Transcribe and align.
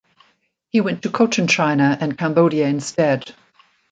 He 0.71 0.81
went 0.81 1.03
to 1.03 1.11
Cochinchina 1.11 1.95
and 2.01 2.17
Cambodia 2.17 2.67
instead. 2.67 3.35